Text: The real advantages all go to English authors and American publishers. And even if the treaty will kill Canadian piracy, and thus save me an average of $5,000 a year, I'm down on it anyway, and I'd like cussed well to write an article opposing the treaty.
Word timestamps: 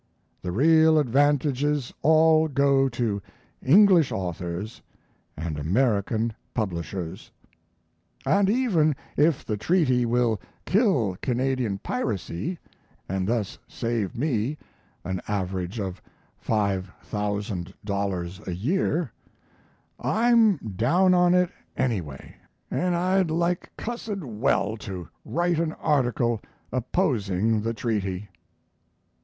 The 0.41 0.51
real 0.51 0.97
advantages 0.97 1.93
all 2.01 2.47
go 2.47 2.89
to 2.89 3.21
English 3.63 4.11
authors 4.11 4.81
and 5.37 5.59
American 5.59 6.33
publishers. 6.55 7.29
And 8.25 8.49
even 8.49 8.95
if 9.15 9.45
the 9.45 9.57
treaty 9.57 10.07
will 10.07 10.41
kill 10.65 11.17
Canadian 11.21 11.77
piracy, 11.77 12.57
and 13.07 13.27
thus 13.27 13.59
save 13.67 14.17
me 14.17 14.57
an 15.03 15.21
average 15.27 15.79
of 15.79 16.01
$5,000 16.43 18.47
a 18.47 18.55
year, 18.55 19.11
I'm 19.99 20.57
down 20.57 21.13
on 21.13 21.35
it 21.35 21.51
anyway, 21.77 22.37
and 22.71 22.95
I'd 22.95 23.29
like 23.29 23.69
cussed 23.77 24.23
well 24.23 24.77
to 24.77 25.07
write 25.23 25.59
an 25.59 25.73
article 25.73 26.41
opposing 26.73 27.61
the 27.61 27.75
treaty. 27.75 28.29